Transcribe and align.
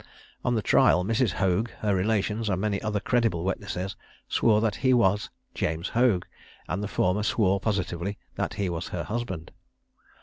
On 0.43 0.55
the 0.55 0.63
trial, 0.63 1.05
Mrs. 1.05 1.33
Hoag, 1.33 1.69
her 1.81 1.93
relations, 1.93 2.49
and 2.49 2.59
many 2.59 2.81
other 2.81 2.99
credible 2.99 3.43
witnesses, 3.45 3.95
swore 4.27 4.59
that 4.59 4.77
he 4.77 4.95
was 4.95 5.29
James 5.53 5.89
Hoag, 5.89 6.25
and 6.67 6.81
the 6.81 6.87
former 6.87 7.21
swore 7.21 7.59
positively 7.59 8.17
that 8.33 8.55
he 8.55 8.67
was 8.67 8.87
her 8.87 9.03
husband. 9.03 9.51